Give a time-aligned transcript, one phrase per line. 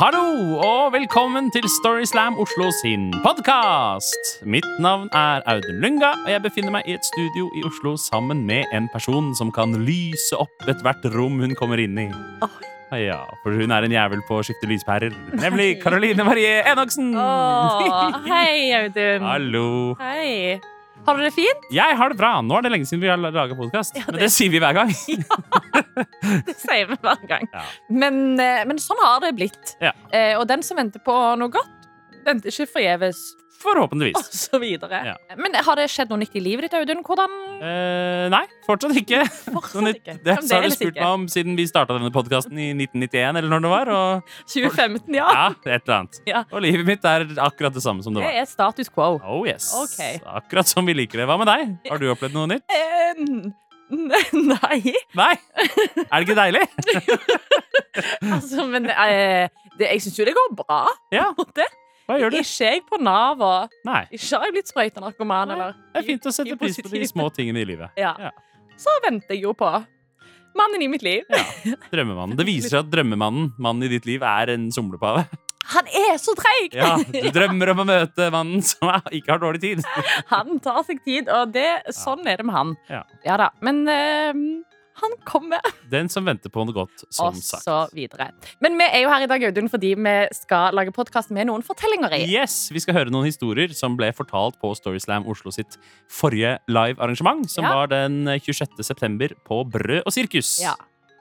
[0.00, 4.30] Hallo og velkommen til Storyslam Oslo sin podkast!
[4.48, 8.40] Mitt navn er Audun Lunga, og jeg befinner meg i et studio i Oslo sammen
[8.48, 12.08] med en person som kan lyse opp ethvert rom hun kommer inn i.
[12.96, 15.12] Ja, for hun er en jævel på å skifte lyspærer,
[15.44, 17.12] nemlig Karoline Marie Enoksen!
[17.12, 19.28] Oh, hei, Audun.
[19.28, 19.70] Hallo.
[20.00, 20.56] Hei.
[21.06, 21.66] Har du det fint?
[21.72, 22.30] Jeg har det bra.
[22.44, 23.96] Nå er det lenge siden vi har laga podkast.
[23.96, 24.90] Ja, Men det- det sier vi hver gang.
[26.46, 27.46] Det sier vi hver gang.
[27.52, 27.62] Ja.
[27.90, 29.74] Men, eh, men sånn har det blitt.
[29.80, 29.92] Ja.
[30.12, 31.88] Eh, og den som venter på noe godt,
[32.24, 33.18] venter ikke forgjeves,
[33.60, 34.30] og Forhåpentligvis.
[34.48, 35.00] så videre.
[35.10, 35.14] Ja.
[35.36, 37.02] Men har det skjedd noe nytt i livet ditt, Audun?
[37.06, 39.18] Hvordan Eh, nei, fortsatt ikke.
[39.52, 40.14] Fortsatt ikke.
[40.24, 43.64] Det har du spurt meg om siden vi starta denne podkasten i 1991, eller når
[43.66, 43.90] det var.
[43.92, 45.26] Og 2015, ja.
[45.28, 46.20] ja, et eller annet.
[46.30, 46.44] Ja.
[46.48, 48.32] Og livet mitt er akkurat det samme som det var.
[48.32, 49.18] Det er status quo.
[49.20, 49.68] Oh yes.
[49.76, 50.22] Okay.
[50.24, 51.28] Akkurat som vi liker det.
[51.28, 51.76] Hva med deg?
[51.90, 52.64] Har du opplevd noe nytt?
[52.72, 53.20] Eh,
[54.54, 54.94] nei.
[55.18, 55.32] Nei?
[56.06, 56.64] Er det ikke deilig?
[58.22, 60.84] Altså, men eh, det, jeg syns jo det går bra.
[61.12, 61.32] Ja.
[62.10, 62.38] Hva gjør du?
[62.42, 64.02] Ikke jeg på Nav, og Nei.
[64.10, 67.28] ikke har jeg blitt sprøytenarkoman, eller Det er fint å sette pris på de små
[67.34, 67.94] tingene i livet.
[68.00, 68.16] Ja.
[68.18, 68.32] Ja.
[68.80, 69.68] Så venter jeg jo på
[70.58, 71.22] mannen i mitt liv.
[71.30, 71.76] Ja.
[71.92, 72.34] Drømmemannen.
[72.38, 75.26] Det viser seg at drømmemannen, mannen i ditt liv, er en somlepave.
[75.70, 76.72] Han er så treig!
[76.74, 79.84] Ja, du drømmer om å møte mannen som ikke har dårlig tid.
[80.32, 82.72] Han tar seg tid, og det, sånn er det med han.
[82.90, 83.04] Ja.
[83.38, 83.50] da.
[83.62, 84.40] Men eh,
[85.00, 87.64] han kommer, Den som venter på noe godt, som og sagt.
[87.64, 88.30] så videre.
[88.60, 91.62] Men vi er jo her i dag, Audun, fordi vi skal lage podkast med noen
[91.66, 92.22] fortellinger i.
[92.32, 95.76] Yes, Vi skal høre noen historier som ble fortalt på Storyslam Oslo sitt
[96.08, 97.74] forrige live-arrangement, som Ja.
[97.74, 98.82] var den 26.
[98.82, 100.60] september på Brød og sirkus.
[100.62, 100.74] Ja.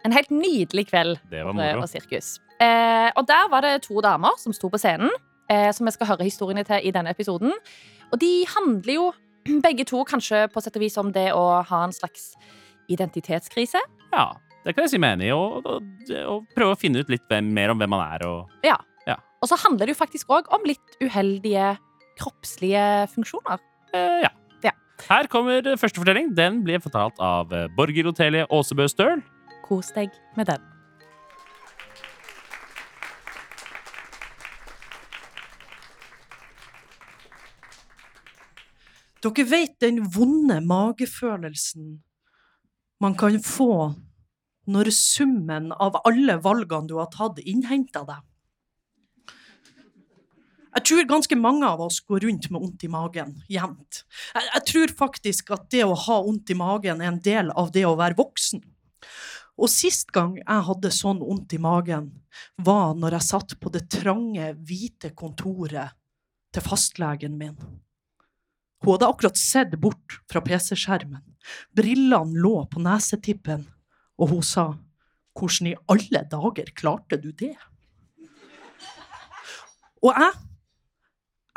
[0.06, 1.82] En helt nydelig kveld Det var moro.
[1.82, 2.40] og sirkus.
[2.62, 5.10] Eh, og der var det to damer som sto på scenen,
[5.50, 7.52] eh, som vi skal høre historiene til i denne episoden.
[8.14, 9.14] Og de handler jo
[9.64, 12.34] begge to kanskje på sett og vis om det å ha en slags
[12.90, 13.82] identitetskrise.
[14.12, 14.32] Ja,
[14.66, 15.34] det kan jeg si meg enig i.
[15.36, 18.26] Og, og, og prøve å finne ut litt hvem, mer om hvem man er.
[18.28, 18.50] Og,
[19.40, 21.78] Og så handler det jo faktisk òg om litt uheldige
[22.20, 23.62] kroppslige funksjoner.
[23.94, 24.32] eh, ja.
[24.66, 24.74] Ja.
[25.08, 26.34] Her kommer første fortelling.
[26.36, 29.24] Den blir fortalt av Borger Borghild Otelie Åsebø Støl.
[29.64, 30.60] Kos deg med den.
[39.24, 41.98] Dere vet den vonde magefølelsen
[43.00, 43.94] man kan få
[44.70, 48.26] når summen av alle valgene du har tatt, innhenter deg.
[50.70, 54.04] Jeg tror ganske mange av oss går rundt med vondt i magen jevnt.
[54.36, 57.72] Jeg, jeg tror faktisk at det å ha vondt i magen er en del av
[57.74, 58.62] det å være voksen.
[59.60, 62.12] Og sist gang jeg hadde sånn vondt i magen,
[62.62, 65.98] var når jeg satt på det trange, hvite kontoret
[66.54, 67.58] til fastlegen min.
[68.80, 71.24] Hun hadde akkurat sett bort fra PC-skjermen.
[71.76, 73.66] Brillene lå på nesetippen,
[74.20, 74.70] og hun sa,
[75.40, 77.56] hvordan i alle dager klarte du det?
[80.00, 80.32] Og jeg,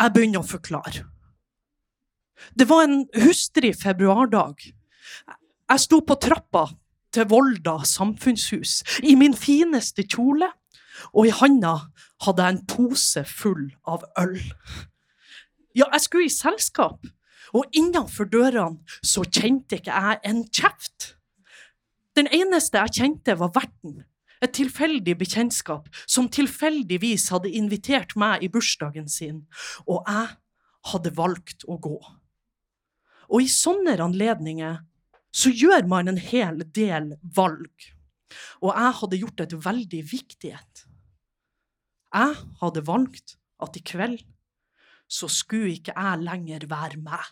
[0.03, 1.05] jeg begynner å forklare.
[2.59, 4.65] Det var en hustrig februardag.
[4.67, 6.67] Jeg sto på trappa
[7.15, 10.49] til Volda samfunnshus i min fineste kjole,
[11.15, 11.77] og i handa
[12.27, 14.41] hadde jeg en pose full av øl.
[15.75, 17.07] Ja, jeg skulle i selskap,
[17.53, 21.15] og innenfor dørene så kjente ikke jeg en kjeft.
[22.17, 24.03] Den eneste jeg kjente, var verten.
[24.43, 29.45] Et tilfeldig bekjentskap som tilfeldigvis hadde invitert meg i bursdagen sin,
[29.87, 30.33] og jeg
[30.91, 31.99] hadde valgt å gå.
[33.31, 34.81] Og i sånne anledninger
[35.33, 37.71] så gjør man en hel del valg.
[38.61, 40.85] Og jeg hadde gjort et veldig viktig et.
[42.13, 44.27] Jeg hadde valgt at i kveld
[45.13, 47.31] så skulle ikke jeg lenger være meg.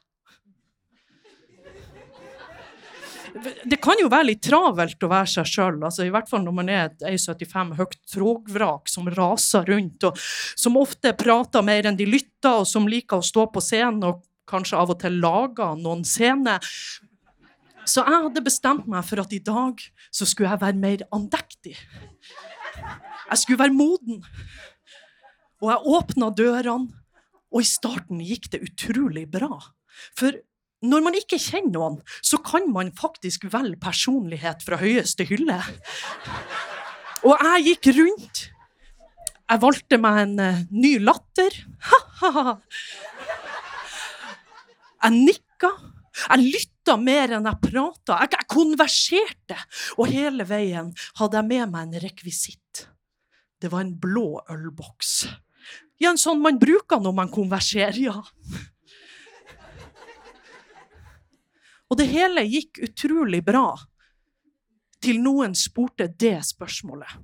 [3.70, 6.54] Det kan jo være litt travelt å være seg sjøl, altså, i hvert fall når
[6.56, 10.18] man er et E75 høyt togvrak som raser rundt, og
[10.58, 14.24] som ofte prater mer enn de lytter, og som liker å stå på scenen og
[14.50, 16.64] kanskje av og til lager noen scener.
[17.86, 19.78] Så jeg hadde bestemt meg for at i dag
[20.10, 21.76] så skulle jeg være mer andektig.
[23.30, 24.24] Jeg skulle være moden.
[25.60, 26.99] Og jeg åpna dørene,
[27.50, 29.58] og i starten gikk det utrolig bra.
[30.18, 30.38] For
[30.86, 35.58] når man ikke kjenner noen, så kan man faktisk velge personlighet fra høyeste hylle.
[37.26, 38.46] Og jeg gikk rundt.
[39.50, 41.56] Jeg valgte meg en uh, ny latter.
[41.90, 42.54] Ha-ha-ha.
[45.00, 45.72] Jeg nikka.
[46.20, 48.20] Jeg lytta mer enn jeg prata.
[48.22, 49.58] Jeg, jeg konverserte.
[49.98, 52.86] Og hele veien hadde jeg med meg en rekvisitt.
[53.60, 55.14] Det var en blå ølboks.
[56.00, 58.22] Ja, en sånn man bruker når man konverserer, ja.
[61.90, 63.74] Og det hele gikk utrolig bra,
[65.02, 67.18] til noen spurte det spørsmålet.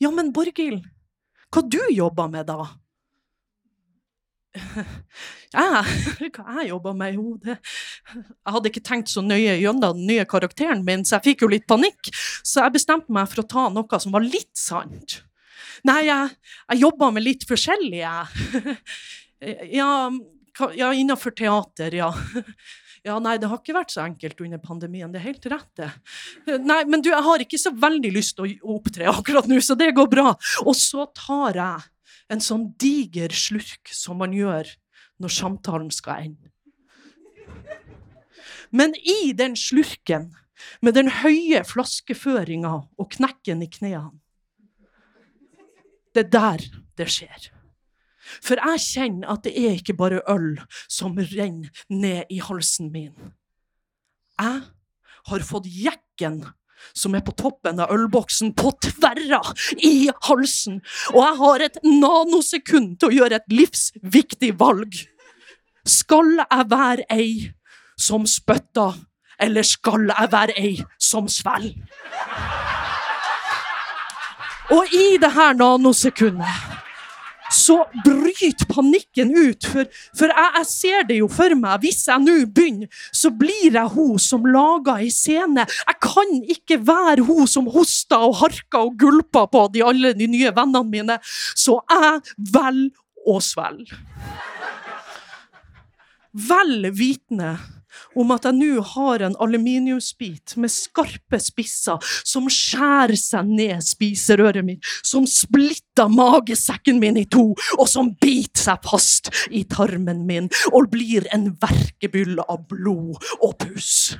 [0.00, 0.86] Ja, men Borghild,
[1.52, 2.70] hva du jobber med, da?
[5.50, 7.14] Jeg, hva jeg jobber med?
[7.14, 7.56] Jo, det
[8.10, 11.50] Jeg hadde ikke tenkt så nøye gjennom den nye karakteren min, så jeg fikk jo
[11.52, 12.10] litt panikk.
[12.42, 15.20] Så jeg bestemte meg for å ta noe som var litt sant.
[15.88, 16.36] Nei, jeg,
[16.72, 18.76] jeg jobber med litt forskjellig, jeg.
[19.72, 20.10] Ja,
[20.76, 22.10] ja innenfor teater, ja.
[23.00, 25.08] Ja, nei, det har ikke vært så enkelt under pandemien.
[25.08, 25.88] Det er helt rett, det.
[26.60, 29.76] Nei, men du, jeg har ikke så veldig lyst til å opptre akkurat nå, så
[29.80, 30.34] det går bra.
[30.66, 31.88] Og så tar jeg
[32.30, 34.68] en sånn diger slurk som man gjør
[35.20, 36.52] når samtalen skal ende.
[38.70, 40.30] Men i den slurken,
[40.84, 44.19] med den høye flaskeføringa og knekken i knærne,
[46.14, 46.66] det er der
[46.98, 47.50] det skjer.
[48.44, 50.54] For jeg kjenner at det er ikke bare øl
[50.90, 53.14] som renner ned i halsen min.
[54.40, 54.62] Jeg
[55.30, 56.42] har fått jekken
[56.96, 59.42] som er på toppen av ølboksen, på tverra
[59.84, 60.80] i halsen.
[61.12, 65.02] Og jeg har et nanosekund til å gjøre et livsviktig valg.
[65.84, 67.32] Skal jeg være ei
[68.00, 68.96] som spytter,
[69.40, 71.76] eller skal jeg være ei som svelger?
[74.70, 76.78] Og i det her nanosekundet
[77.50, 79.66] så bryter panikken ut.
[79.66, 81.82] For, for jeg, jeg ser det jo for meg.
[81.82, 85.66] Hvis jeg nå begynner, så blir jeg hun som lager ei scene.
[85.66, 90.30] Jeg kan ikke være hun som hoster og harker og gulper på de, alle de
[90.30, 91.18] nye vennene mine.
[91.58, 92.22] Så jeg
[92.54, 92.94] velger
[93.26, 93.98] å svelge.
[96.30, 97.56] Vel vitende
[98.18, 104.66] om at jeg nå har en aluminiumsbit med skarpe spisser som skjærer seg ned spiserøret
[104.66, 110.50] mitt, som splitter magesekken min i to, og som biter seg fast i tarmen min
[110.72, 114.16] og blir en verkebyll av blod og puss.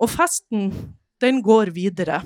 [0.00, 0.70] Og festen,
[1.20, 2.22] den går videre.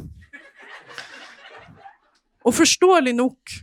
[2.45, 3.55] Og forståelig nok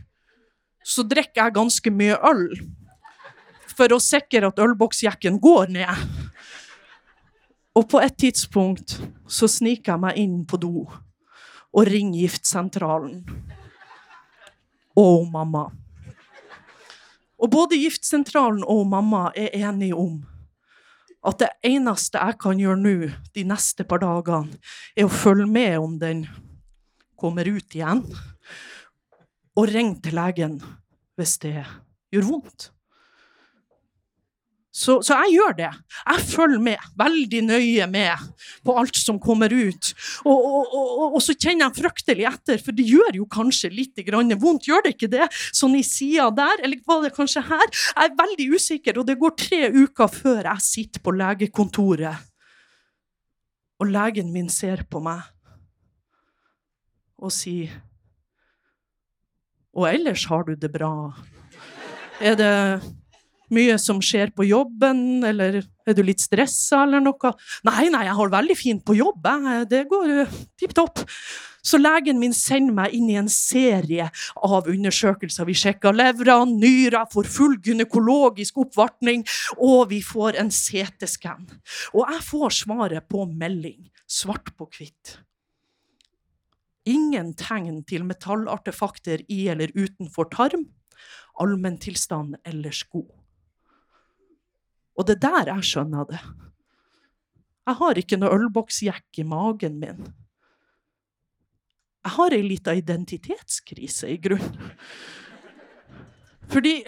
[0.84, 2.46] så drikker jeg ganske mye øl
[3.82, 6.02] for å sikre at ølboksjekken går ned.
[7.74, 10.84] Og på et tidspunkt så sniker jeg meg inn på do
[11.72, 13.22] og ringer giftsentralen.
[15.00, 15.64] Og mamma.
[17.42, 20.20] Og både giftsentralen og mamma er enige om
[21.26, 22.94] at det eneste jeg kan gjøre nå
[23.34, 24.58] de neste par dagene,
[24.98, 26.24] er å følge med om den
[27.18, 28.02] kommer ut igjen,
[29.54, 30.58] og ringe til legen
[31.18, 31.60] hvis det
[32.12, 32.72] gjør vondt.
[34.72, 35.68] Så, så jeg gjør det.
[36.00, 38.22] Jeg følger med, veldig nøye med
[38.64, 39.90] på alt som kommer ut.
[40.24, 44.00] Og, og, og, og så kjenner jeg fryktelig etter, for det gjør jo kanskje litt
[44.40, 44.70] vondt.
[44.70, 45.28] Gjør det ikke det?
[45.52, 47.66] Sånn i sida der, eller var det kanskje her?
[47.68, 52.32] Jeg er veldig usikker, og det går tre uker før jeg sitter på legekontoret.
[53.82, 55.20] Og legen min ser på meg
[57.22, 57.70] og sier
[59.72, 61.12] Og ellers har du det bra?
[62.20, 62.52] Er det
[63.54, 67.32] mye som skjer på jobben, eller er du litt stressa eller noe?
[67.68, 69.26] Nei, nei, jeg har det veldig fint på jobb,
[69.70, 71.02] det går uh, tipp topp.
[71.62, 75.46] Så legen min sender meg inn i en serie av undersøkelser.
[75.46, 79.22] Vi sjekker levra, nyra, får full gynekologisk oppvartning,
[79.62, 81.46] og vi får en CT-skann.
[81.94, 83.78] Og jeg får svaret på melding,
[84.10, 85.20] svart på hvitt.
[86.90, 90.66] Ingen tegn til metallartefakter i eller utenfor tarm.
[91.38, 93.21] Allmenntilstand ellers god.
[94.96, 96.20] Og det er der jeg skjønner det.
[97.62, 100.02] Jeg har ikke noe ølboksjekk i magen min.
[102.02, 104.72] Jeg har ei lita identitetskrise, i grunnen.
[106.50, 106.80] Fordi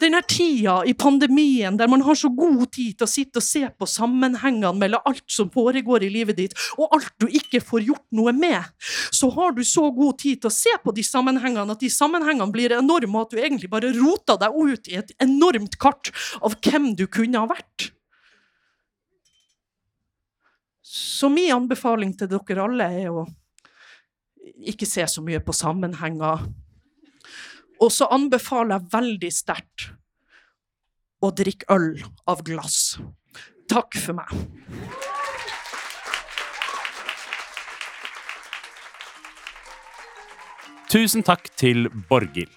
[0.00, 3.64] denne tida i pandemien der man har så god tid til å sitte og se
[3.68, 8.06] på sammenhengene mellom alt som foregår i livet ditt, og alt du ikke får gjort
[8.18, 8.62] noe med,
[9.14, 12.54] så har du så god tid til å se på de sammenhengene at de sammenhengene
[12.54, 16.12] blir enorme, og at du egentlig bare roter deg ut i et enormt kart
[16.42, 17.90] av hvem du kunne ha vært.
[20.88, 23.26] Så min anbefaling til dere alle er å
[24.68, 26.46] ikke se så mye på sammenhenger.
[27.78, 29.90] Og så anbefaler jeg veldig sterkt
[31.22, 31.90] å drikke øl
[32.30, 32.98] av glass.
[33.70, 34.32] Takk for meg.
[40.88, 42.54] Tusen takk til Borghild.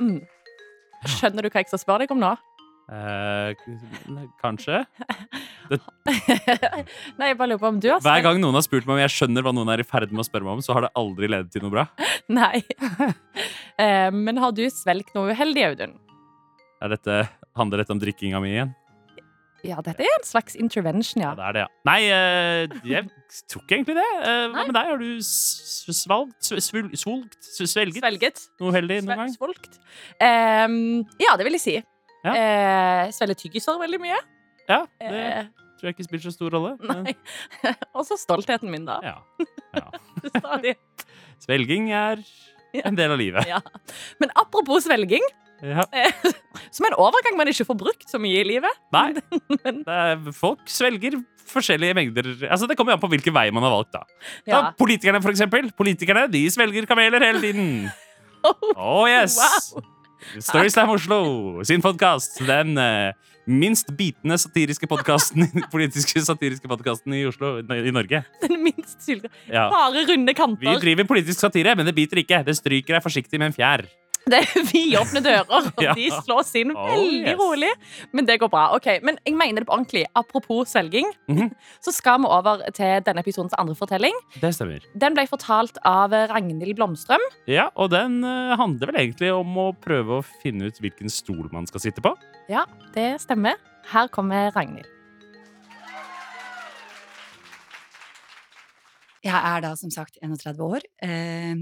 [1.17, 2.31] Skjønner du hva jeg skal spørre deg om nå?
[2.91, 3.53] Eh,
[4.41, 4.81] kanskje?
[6.11, 9.01] Nei, jeg bare lurer på om du har Hver gang noen har spurt meg om
[9.03, 10.91] jeg skjønner hva noen er i ferd med å spørre meg om, så har det
[10.99, 11.87] aldri ledet til noe bra.
[12.41, 12.61] Nei.
[13.81, 15.93] Eh, Men har du svelget noe uheldig, Audun?
[16.83, 17.15] Er dette,
[17.57, 18.73] handler dette om drikkinga mi igjen?
[19.65, 21.31] Ja, dette er en slags intervention, ja.
[21.31, 21.69] Ja, det er det, ja.
[21.87, 23.07] Nei, eh, jeg
[23.49, 24.05] tror ikke egentlig det.
[24.27, 24.91] Eh, Hva med deg?
[24.91, 28.43] Har du svalgt, sv- svul- svulgt, svelget Svelget.
[28.61, 29.33] noe heldig noen gang?
[29.33, 29.79] Svulgt.
[30.21, 30.77] Ehm,
[31.21, 31.75] ja, det vil jeg si.
[32.25, 32.33] Ja.
[32.37, 34.19] Eh, Svelger tyggiser veldig mye.
[34.69, 35.43] Ja, det Eh,
[35.81, 36.75] tror jeg ikke spiller så stor rolle.
[36.91, 37.15] nei.
[37.97, 38.99] Og så stoltheten min, da.
[39.01, 39.17] Ja.
[39.73, 40.73] ja.
[41.45, 42.21] Svelging er
[42.85, 43.47] en del av livet.
[43.49, 43.59] Ja.
[44.21, 45.25] Men apropos svelging,
[45.61, 45.83] Ja.
[46.73, 48.79] som er en overgang man ikke får brukt så mye i livet.
[48.93, 49.11] Nei,
[49.61, 49.83] Men,
[50.33, 51.19] folk svelger
[51.51, 53.91] forskjellige mengder Altså, Det kommer an på hvilken vei man har valgt.
[53.93, 54.01] da.
[54.47, 54.55] ja.
[54.55, 55.69] da Politikerne, for eksempel.
[55.77, 57.91] Politikerne de svelger kameler hele tiden.
[58.75, 59.37] Oh yes!
[59.37, 59.83] Wow.
[60.39, 61.19] Storyslam Oslo
[61.67, 62.39] sin podkast.
[62.47, 63.13] Den eh,
[63.49, 68.23] minst bitende satiriske podkasten politiske satiriske podkasten i Oslo, i Norge.
[68.43, 69.31] Den minst sylga.
[69.47, 69.67] Ja.
[69.73, 70.67] Bare runde kanter.
[70.67, 72.43] Vi driver politisk satire, men det biter ikke.
[72.47, 73.87] Det stryker deg forsiktig med en fjær.
[74.29, 75.93] Det er vidåpne dører, og Ja.
[75.97, 77.39] de slås inn Oh, veldig yes.
[77.39, 77.71] rolig.
[78.13, 78.67] Men det går bra.
[78.75, 80.03] ok, Men jeg mener det på ordentlig.
[80.15, 81.49] Apropos svelging, Mhm.
[81.85, 84.13] så skal vi over til denne episodens andre fortelling.
[84.39, 84.85] Det stemmer.
[84.95, 87.23] Den ble fortalt av Ragnhild Blomstrøm.
[87.49, 91.49] Ja, og den eh, handler vel egentlig om å prøve å finne ut hvilken stol
[91.51, 92.13] man skal sitte på.
[92.49, 93.57] Ja, det stemmer.
[93.91, 94.85] Her kommer Ragnhild.
[99.21, 101.53] Jeg er da som sagt 31 år, eh,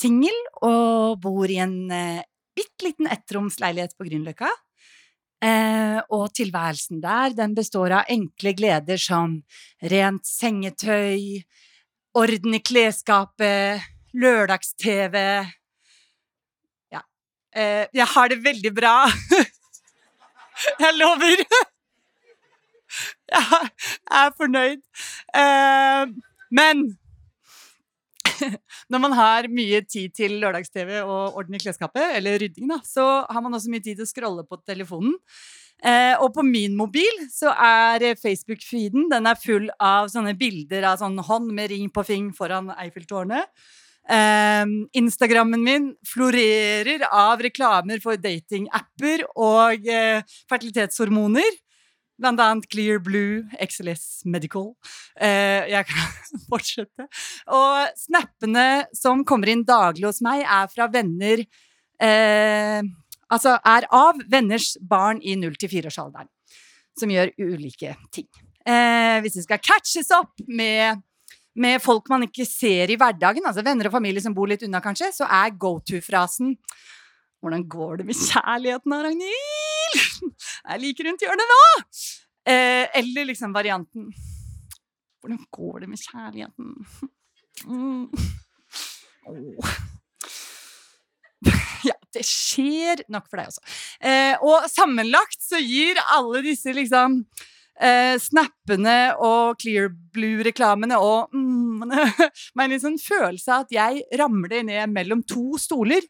[0.00, 2.24] singel og bor i en eh,
[2.56, 4.50] bitte liten ettromsleilighet på Grünerløkka.
[5.40, 9.38] Eh, og tilværelsen der, den består av enkle gleder som
[9.92, 11.40] rent sengetøy,
[12.20, 15.16] orden i klesskapet, lørdags-TV
[16.90, 17.00] Ja.
[17.54, 18.94] Eh, jeg har det veldig bra.
[20.84, 21.44] jeg lover.
[23.38, 23.70] jeg
[24.20, 24.82] er fornøyd.
[25.32, 26.04] Eh,
[26.50, 26.84] men
[28.92, 33.06] når man har mye tid til lørdags-TV og orden i klesskapet, eller rydding, da, så
[33.28, 35.16] har man også mye tid til å scrolle på telefonen.
[35.80, 40.98] Eh, og på min mobil så er Facebook-feeden den er full av sånne bilder av
[41.00, 43.48] sånn hånd med ring på fing foran Eiffeltårnet.
[44.10, 44.66] Eh,
[45.00, 50.20] Instagrammen min florerer av reklamer for datingapper og eh,
[50.52, 51.48] fertilitetshormoner.
[52.20, 54.74] Blant annet Clear Blue, XLS Medical.
[55.16, 56.10] Eh, jeg kan
[56.50, 57.06] fortsette.
[57.56, 61.44] Og snappene som kommer inn daglig hos meg, er fra venner
[62.00, 62.82] eh,
[63.30, 66.26] Altså er av venners barn i 0-4-årsalderen.
[66.98, 68.26] Som gjør ulike ting.
[68.66, 70.98] Eh, hvis det skal catches opp med,
[71.54, 74.82] med folk man ikke ser i hverdagen, altså venner og familie som bor litt unna,
[74.82, 76.56] kanskje, så er go to-frasen
[77.40, 79.79] Hvordan går det med kjærligheten, Ragnhild?
[80.64, 81.62] Jeg er like rundt hjørnet nå!
[82.50, 84.08] Eh, eller liksom varianten
[85.20, 86.70] Hvordan går det med kjærligheten?
[87.68, 88.08] Mm.
[89.28, 89.72] Oh.
[91.88, 93.62] Ja, det skjer nok for deg også.
[94.04, 97.22] Eh, og sammenlagt så gir alle disse liksom
[97.80, 101.88] eh, snappene og Clear Blue-reklamene og mm,
[102.58, 106.04] meg en sånn følelse av at jeg ramler ned mellom to stoler.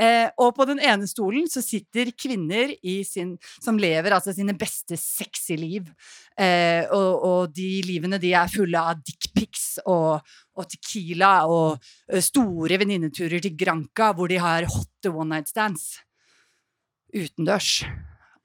[0.00, 2.72] Eh, og på den ene stolen så sitter kvinner
[3.06, 5.90] sin, som lever altså sine beste sexy liv.
[6.38, 10.24] Eh, og, og de livene de er fulle av dickpics og,
[10.58, 11.78] og tequila og
[12.22, 15.92] store venninneturer til Granca hvor de har hotte one night stands.
[17.14, 17.84] Utendørs.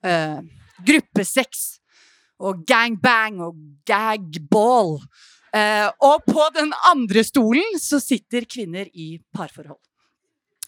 [0.05, 0.39] Eh,
[0.85, 1.79] gruppesex
[2.39, 4.97] og gangbang og gagball.
[5.55, 9.81] Eh, og på den andre stolen så sitter kvinner i parforhold.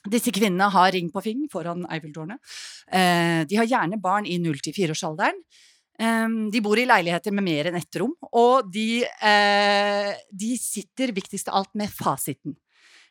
[0.09, 2.41] Disse kvinnene har ring på fing foran Eiffeltårnet.
[2.89, 5.37] Eh, de har gjerne barn i 0-4-årsalderen.
[6.01, 11.13] Eh, de bor i leiligheter med mer enn ett rom, og de, eh, de sitter
[11.13, 12.57] viktigst av alt med fasiten.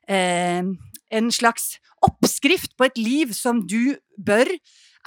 [0.08, 0.62] Eh,
[1.10, 4.48] en slags oppskrift på et liv som du bør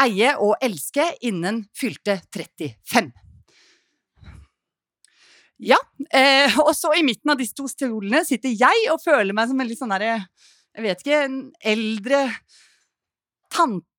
[0.04, 3.12] eie og elske innen fylte 35.
[5.64, 5.78] Ja,
[6.12, 9.62] eh, og så i midten av disse to stolene sitter jeg og føler meg som
[9.62, 10.18] en litt sånn derre
[10.74, 11.42] jeg vet ikke, en
[11.74, 12.22] eldre
[13.54, 13.90] tante,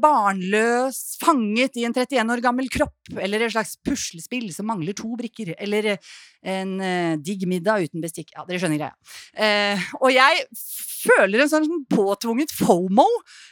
[0.00, 5.08] barnløs, fanget i en 31 år gammel kropp, eller et slags puslespill som mangler to
[5.16, 5.94] brikker, eller
[6.44, 8.34] en eh, digg middag uten bestikk.
[8.36, 8.96] Ja, dere skjønner greia.
[9.32, 13.06] Eh, og jeg føler en sånn påtvunget fomo,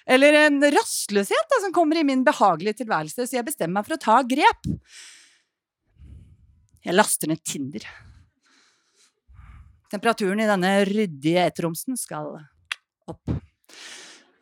[0.09, 3.97] eller en rastløshet da, som kommer i min behagelige tilværelse, så jeg bestemmer meg for
[3.97, 4.69] å ta grep.
[6.85, 7.89] Jeg laster ned Tinder.
[9.93, 12.35] Temperaturen i denne ryddige etteromsen skal
[13.09, 13.39] opp.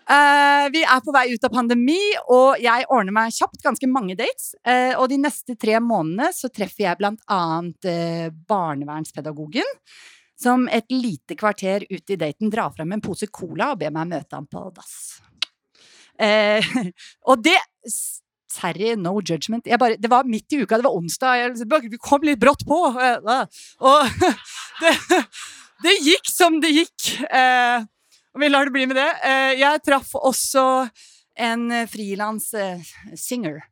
[0.07, 1.99] Uh, vi er på vei ut av pandemi,
[2.31, 4.53] og jeg ordner meg kjapt ganske mange dates.
[4.63, 9.67] Uh, og de neste tre månedene så treffer jeg blant annet eh, barnevernspedagogen,
[10.39, 14.13] som et lite kvarter ute i daten drar frem en pose cola og ber meg
[14.13, 14.97] møte ham på dass.
[17.31, 18.23] Og det s-
[18.97, 19.67] no judgment.
[19.79, 21.37] Bare, det var midt i uka, det var onsdag.
[21.37, 22.79] Jeg, liksom, kom litt brått på.
[23.81, 24.07] Og
[24.81, 25.21] det,
[25.85, 27.13] det gikk som det gikk.
[27.31, 27.87] Eh,
[28.37, 29.09] og vi lar det bli med det.
[29.25, 30.67] Eh, jeg traff også
[31.37, 32.85] en frilans eh,
[33.17, 33.63] singer.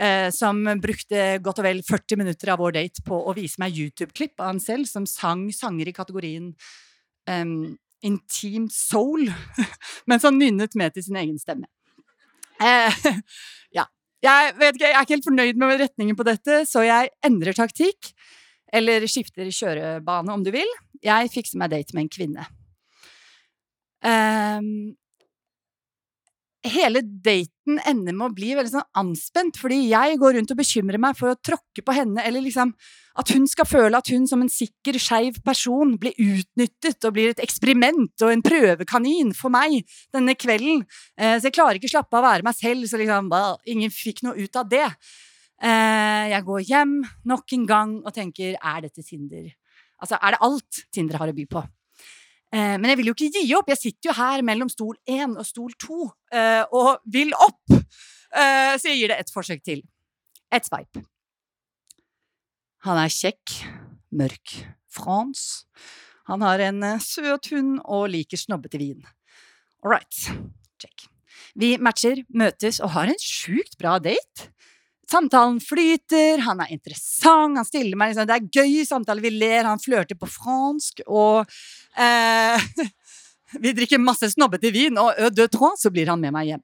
[0.00, 3.76] Eh, som brukte godt og vel 40 minutter av vår date på å vise meg
[3.76, 6.48] YouTube-klipp av han selv, som sang sanger i kategorien
[7.28, 9.28] um, Intim soul,
[10.10, 11.68] mens han nynnet med til sin egen stemme.
[12.58, 13.04] Eh,
[13.78, 13.86] ja.
[14.22, 18.10] Jeg ikke, jeg er ikke helt fornøyd med retningen på dette, så jeg endrer taktikk.
[18.72, 20.68] Eller skifter kjørebane, om du vil.
[21.04, 22.48] Jeg fikser meg date med en kvinne.
[24.02, 24.94] Um,
[26.66, 31.00] hele daten ender med å bli veldig sånn anspent, fordi jeg går rundt og bekymrer
[31.02, 32.72] meg for å tråkke på henne, eller liksom
[33.18, 37.32] at hun skal føle at hun som en sikker, skeiv person blir utnyttet og blir
[37.32, 39.82] et eksperiment og en prøvekanin for meg
[40.14, 40.86] denne kvelden.
[41.18, 43.28] Eh, så jeg klarer ikke slappe av å være meg selv, så liksom,
[43.68, 44.86] ingen fikk noe ut av det.
[45.62, 46.96] Eh, jeg går hjem
[47.30, 49.46] nok en gang og tenker, er dette Tinder?
[50.02, 51.62] Altså, er det alt Tinder har å by på?
[52.52, 53.70] Eh, men jeg vil jo ikke gi opp.
[53.70, 57.78] Jeg sitter jo her mellom stol én og stol to eh, og vil opp.
[58.32, 59.82] Så jeg gir det et forsøk til.
[60.48, 61.02] Et sveip.
[62.88, 63.58] Han er kjekk,
[64.16, 64.54] mørk,
[64.88, 65.66] Frans.
[66.30, 69.04] Han har en søt hund og liker snobbete vin.
[69.84, 70.16] All right.
[70.80, 71.04] Check.
[71.60, 74.48] Vi matcher, møtes og har en sjukt bra date.
[75.12, 79.68] Samtalen flyter, han er interessant, han stiller meg liksom Det er gøy samtale, vi ler,
[79.68, 81.44] han flørter på fransk, og
[82.00, 82.68] eh,
[83.60, 86.62] Vi drikker masse snobbete vin, og ø deux trois, så blir han med meg hjem.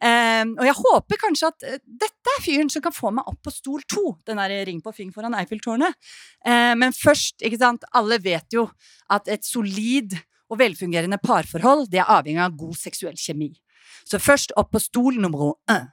[0.00, 3.42] Eh, og jeg håper kanskje at eh, dette er fyren som kan få meg opp
[3.44, 5.98] på stol to, den der ring på fing foran Eiffeltårnet.
[6.40, 8.70] Eh, men først, ikke sant, alle vet jo
[9.12, 10.16] at et solid
[10.50, 13.52] og velfungerende parforhold, det er avhengig av god seksuell kjemi.
[14.08, 15.90] Så først opp på stol nummer én.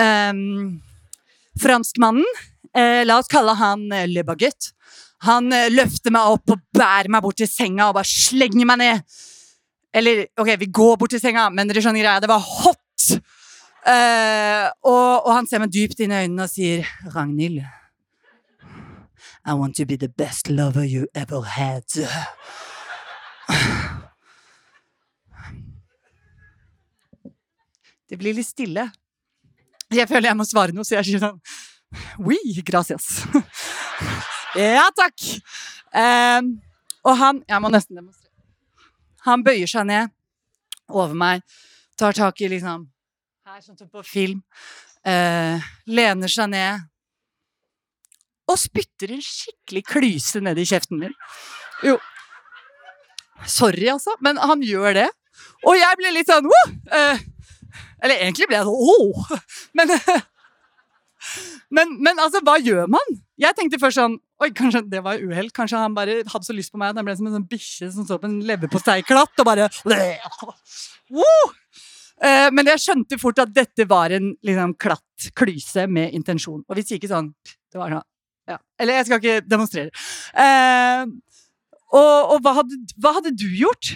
[0.00, 0.80] Um,
[1.58, 2.26] franskmannen,
[2.76, 4.72] eh, la oss kalle han eh, Le Baguette,
[5.26, 8.80] han eh, løfter meg opp og bærer meg bort til senga og bare slenger meg
[8.80, 9.18] ned.
[9.92, 12.78] Eller, ok, vi går bort til senga, men dere skjønner greia, det var hot!
[13.80, 17.62] Eh, og, og han ser meg dypt inn i øynene og sier, Ragnhild,
[19.44, 21.84] I want to be the best lover you ever had.
[28.10, 28.90] Det blir litt stille.
[29.90, 31.40] Jeg føler jeg må svare noe, så jeg sier sånn
[32.22, 33.24] Oui, gracias.
[34.54, 35.24] ja, takk.
[35.90, 36.52] Um,
[37.02, 38.30] og han Jeg må nesten demonstrere.
[39.26, 40.12] Han bøyer seg ned
[40.90, 41.42] over meg,
[41.98, 42.86] tar tak i liksom
[43.46, 44.40] Her, sånn som på film.
[45.06, 45.58] Uh,
[45.90, 46.86] lener seg ned.
[48.50, 51.14] Og spytter en skikkelig klyse ned i kjeften min.
[51.86, 51.96] Jo.
[53.48, 55.08] Sorry, altså, men han gjør det.
[55.66, 56.72] Og jeg ble litt sånn «Woo!»
[58.02, 59.32] Eller egentlig ble jeg sånn åh!
[59.78, 59.92] Men,
[61.76, 63.16] men, men altså, hva gjør man?
[63.40, 65.50] Jeg tenkte først sånn Oi, kanskje det var uhell.
[65.52, 67.90] Kanskje han bare hadde så lyst på meg at han ble som en sånn bikkje
[67.92, 69.66] som så på en leverposteiklatt og bare
[71.12, 71.50] Woo!
[72.24, 76.62] Eh, Men jeg skjønte fort at dette var en liksom, klatt klyse med intensjon.
[76.64, 77.28] Og vi sier ikke sånn
[77.70, 78.06] det var sånn,
[78.50, 78.56] ja.
[78.82, 79.92] Eller jeg skal ikke demonstrere.
[80.34, 81.04] Eh,
[81.94, 83.92] og og hva, hadde, hva hadde du gjort?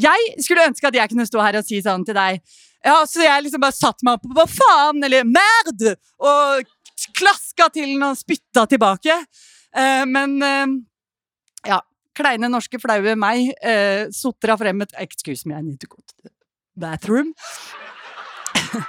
[0.00, 2.38] Jeg skulle ønske at jeg kunne stå her og si sånn til deg
[2.84, 5.86] ja, Så jeg liksom bare satte meg opp på hva faen, eller merd,
[6.20, 6.68] og
[7.16, 9.16] klaska til den og spytta tilbake.
[9.76, 10.66] Eh, men eh,
[11.68, 11.80] ja,
[12.16, 16.14] kleine norske flaue meg eh, sotra frem et Excuse me, I need to go to
[16.24, 16.32] the
[16.80, 17.32] bathroom.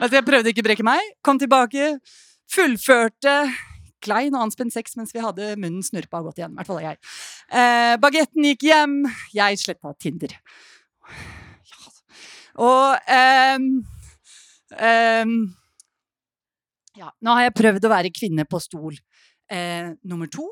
[0.00, 1.12] altså, jeg prøvde ikke å brekke meg.
[1.26, 1.96] Kom tilbake,
[2.50, 3.36] fullførte
[4.00, 6.54] klein og anspent sex mens vi hadde munnen snurpa og gått igjen.
[6.54, 7.00] I hvert fall jeg.
[7.52, 8.96] Eh, Bagetten gikk hjem.
[9.36, 10.36] Jeg sletta Tinder.
[12.58, 13.70] Og um,
[14.74, 15.34] um,
[16.98, 18.96] ja, nå har jeg prøvd å være kvinne på stol
[19.50, 20.46] eh, nummer to.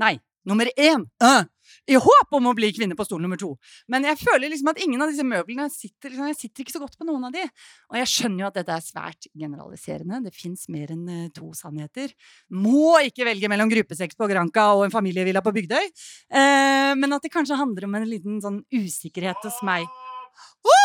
[0.00, 0.14] Nei,
[0.48, 1.04] nummer én.
[1.22, 1.42] Uh,
[1.90, 3.50] I håp om å bli kvinne på stol nummer to.
[3.92, 6.82] Men jeg føler liksom at ingen av disse møblene sitter, liksom, jeg sitter ikke så
[6.82, 7.44] godt på noen av de.
[7.90, 10.22] Og jeg skjønner jo at dette er svært generaliserende.
[10.26, 12.14] Det fins mer enn eh, to sannheter.
[12.54, 15.90] Må ikke velge mellom gruppesex på Granca og en familievilla på Bygdøy.
[16.30, 19.88] Eh, men at det kanskje handler om en liten sånn usikkerhet hos meg.
[20.62, 20.81] Åh!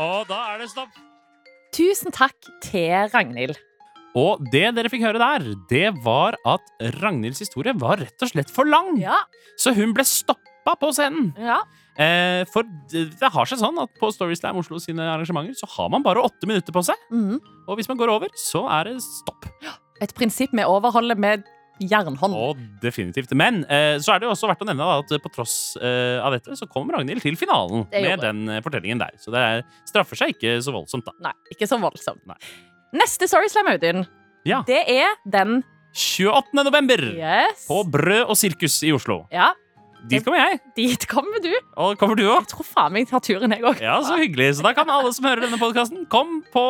[0.00, 0.94] Og da er det stopp.
[1.72, 3.56] Tusen takk til Ragnhild.
[4.18, 6.64] Og det dere fikk høre der, det var at
[7.00, 8.98] Ragnhilds historie var rett og slett for lang.
[9.00, 9.22] Ja,
[9.56, 11.32] Så hun ble stoppa på scenen.
[11.40, 11.62] ja.
[12.00, 15.90] Eh, for det det har seg sånn at på Storyslam Oslo sine arrangementer så har
[15.92, 16.96] man bare åtte minutter på seg.
[17.12, 17.36] Mm.
[17.68, 19.44] Og hvis man går over, så er det stopp.
[20.00, 21.44] Et prinsipp vi overholder med
[21.80, 22.34] jernhånd.
[22.36, 23.32] Og definitivt.
[23.38, 26.18] Men eh, så er det jo også verdt å nevne da, at på tross eh,
[26.22, 29.16] av dette, så kom Ragnhild til finalen med den eh, fortellingen der.
[29.22, 31.16] Så det er, straffer seg ikke så voldsomt, da.
[31.30, 32.22] Nei, ikke så voldsomt.
[32.28, 32.38] Nei.
[32.98, 34.04] Neste Storyslam, Audun,
[34.48, 34.62] Ja.
[34.68, 36.52] det er den 28.
[36.64, 37.66] november Yes.
[37.68, 39.22] på Brød og sirkus i Oslo.
[39.32, 39.52] Ja,
[40.10, 40.58] Dit kommer jeg.
[40.76, 41.52] dit kommer du.
[41.76, 42.40] Og kommer du òg?
[42.42, 43.80] Jeg tror faen meg jeg tar turen, jeg òg.
[43.80, 44.48] Ja, så hyggelig.
[44.58, 46.64] Så da kan alle som hører denne podkasten, kom på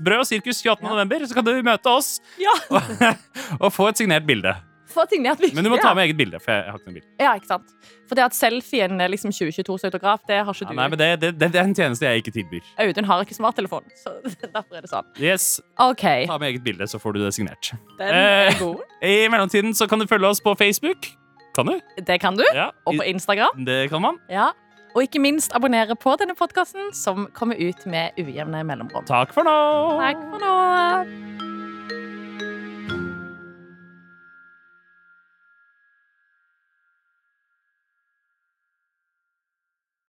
[0.00, 0.86] Brød og sirkus 28.
[0.88, 2.54] november, så kan du møte oss Ja.
[2.70, 2.80] og,
[3.66, 4.54] og få et signert bilde.
[4.88, 5.52] Få et signert bilde.
[5.58, 7.10] Men du må ta med eget bilde, for jeg har ikke noe bilde.
[7.20, 7.74] Ja, ikke sant?
[8.08, 10.78] For det at selfien er liksom 2022-autograf, det har ikke Ja, du.
[10.78, 12.70] nei, men det, det, det, er en tjeneste jeg ikke tilbyr.
[12.86, 14.14] Audun har ikke smarttelefon, så
[14.56, 15.10] derfor er det sånn.
[15.20, 15.50] Yes,
[15.82, 17.74] OK, Ta med eget bilde, så får du det signert.
[17.98, 18.58] den er Eh.
[18.62, 18.80] god.
[19.12, 21.10] I mellomtiden så kan du følge oss på Facebook.
[21.56, 21.80] Kan du?
[22.04, 22.44] Det kan du.
[22.54, 23.64] Ja, Og på Instagram.
[23.64, 24.18] det kan man.
[24.28, 24.50] Ja.
[24.94, 29.04] Og ikke minst abonnere på denne podkasten, som kommer ut med ujevne mellomrom.
[29.08, 29.56] Takk for nå.
[30.00, 31.55] Takk for nå.